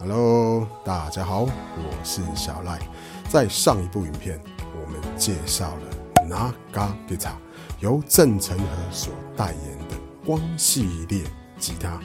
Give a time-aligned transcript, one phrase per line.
[0.00, 2.78] Hello，大家好，我是小赖。
[3.28, 4.40] 在上一部影片，
[4.80, 7.32] 我们介绍了 Nagagata
[7.80, 11.24] 由郑成和所代言的光系列
[11.58, 11.98] 吉他。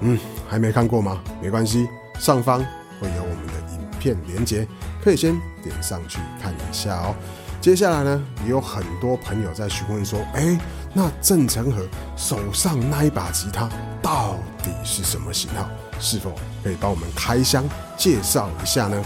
[0.00, 1.22] 嗯，还没看过吗？
[1.40, 2.58] 没关系，上方
[3.00, 4.68] 会有我们的影片连接，
[5.02, 7.14] 可以先点上去看一下哦。
[7.62, 10.60] 接下来呢，也有很多朋友在询问说，哎，
[10.92, 11.82] 那郑成和
[12.14, 13.70] 手上那一把吉他
[14.02, 15.66] 到底是什么型号？
[16.02, 16.32] 是否
[16.64, 17.64] 可以帮我们开箱
[17.96, 19.00] 介绍一下呢？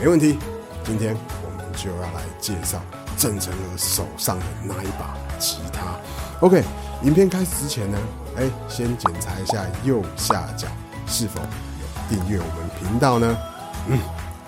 [0.00, 0.36] 没问题，
[0.84, 2.82] 今天我们就要来介绍
[3.16, 5.96] 郑成和手上的那一把吉他。
[6.40, 6.64] OK，
[7.04, 7.98] 影片开始之前呢，
[8.36, 10.66] 哎，先检查一下右下角
[11.06, 13.38] 是否有订阅我们频道呢？
[13.86, 13.98] 嗯，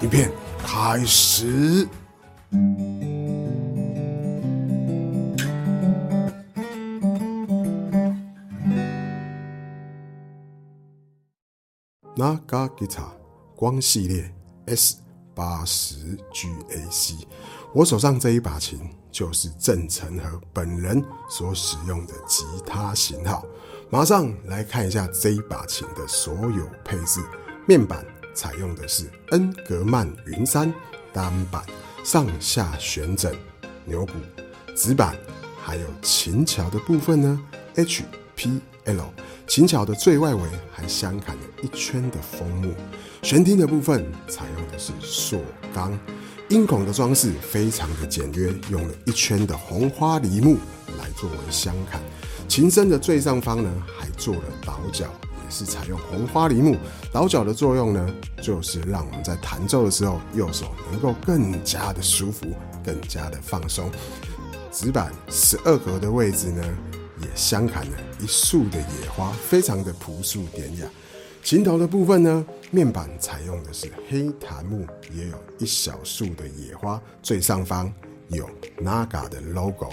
[0.00, 0.28] 影片
[0.66, 1.86] 开始。
[12.14, 13.10] Naga Guitar
[13.56, 14.34] 光系列
[14.66, 14.96] S
[15.34, 17.24] 八十 GAC，
[17.72, 18.78] 我手上这一把琴
[19.10, 23.42] 就是郑成和本人所使用的吉他型号。
[23.88, 27.20] 马上来看一下这一把琴的所有配置：
[27.66, 28.04] 面板
[28.34, 30.72] 采用的是恩格曼云杉
[31.14, 31.64] 单板，
[32.04, 33.34] 上下旋整，
[33.86, 34.12] 牛骨
[34.76, 35.16] 指板，
[35.62, 37.40] 还有琴桥的部分呢
[37.74, 39.12] ，HP L，。
[39.46, 42.72] 琴桥的最外围还镶嵌了一圈的枫木，
[43.22, 45.40] 弦钉的部分采用的是塑
[45.74, 45.98] 钢，
[46.48, 50.56] 音孔的装饰非常的简约，用了一圈的红花梨木
[50.98, 51.98] 来作为镶嵌。
[52.48, 55.06] 琴身的最上方呢，还做了倒角，
[55.44, 56.76] 也是采用红花梨木。
[57.12, 62.46] 倒角的作用呢，就是让我们在弹奏的时候，右手能够更加的舒服，
[62.84, 63.90] 更加的放松。
[64.70, 66.62] 指板十二格的位置呢？
[67.20, 70.86] 也镶砍了一束的野花，非常的朴素典雅。
[71.42, 77.02] 琴头的部分呢，面板采用的是黑檀木，也有一小束的野花。
[77.20, 77.92] 最上方
[78.28, 78.48] 有
[78.80, 79.90] Naga 的 logo。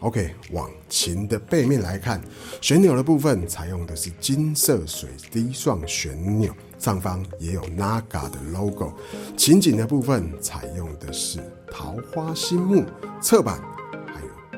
[0.00, 2.20] OK，往琴的背面来看，
[2.60, 8.92] 旋钮的部分采用的是金色水滴状旋钮，上方也有 Naga 的 logo。
[9.36, 11.38] 琴颈的部分采用的是
[11.70, 12.84] 桃花心木，
[13.20, 13.62] 侧板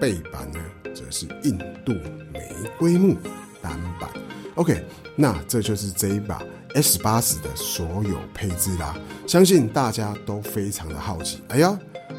[0.05, 0.61] 背板呢。
[0.95, 1.93] 则是印度
[2.33, 2.49] 玫
[2.79, 3.17] 瑰木
[3.61, 4.09] 单板
[4.55, 6.41] ，OK，那这就是这一把
[6.73, 8.95] S 八十的所有配置啦。
[9.27, 11.77] 相信大家都非常的好奇，哎呀，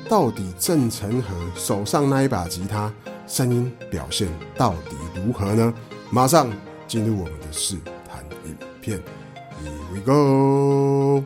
[0.10, 2.92] 到底郑成和手上那一把吉他
[3.26, 5.74] 声音表现到底如何呢？
[6.12, 6.52] 马上
[6.86, 9.00] 进入我们的试弹影片
[9.64, 11.24] ，Here we go。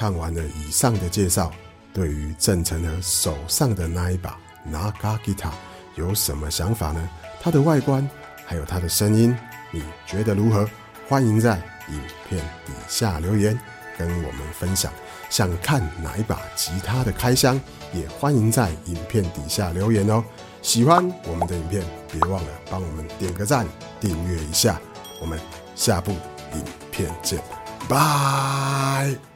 [0.00, 1.52] 看完了以上的介绍，
[1.92, 4.34] 对于郑成和手上的那一把
[4.66, 5.52] Naga Guitar
[5.94, 7.10] 有什么想法呢？
[7.38, 8.08] 它的外观
[8.46, 9.36] 还有它的声音，
[9.70, 10.66] 你觉得如何？
[11.06, 11.56] 欢迎在
[11.90, 13.60] 影片底下留言
[13.98, 14.90] 跟我们分享。
[15.28, 17.60] 想看哪一把吉他的开箱，
[17.92, 20.24] 也欢迎在影片底下留言哦。
[20.62, 23.66] 喜欢我们的影片，别忘了帮我们点个赞、
[24.00, 24.80] 订阅一下。
[25.20, 25.38] 我们
[25.76, 26.12] 下部
[26.54, 27.38] 影片见，
[27.86, 29.29] 拜。